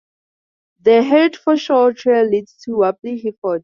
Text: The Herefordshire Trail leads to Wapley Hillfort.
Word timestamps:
The 0.81 1.03
Herefordshire 1.03 1.93
Trail 1.93 2.25
leads 2.27 2.55
to 2.63 2.71
Wapley 2.71 3.23
Hillfort. 3.23 3.59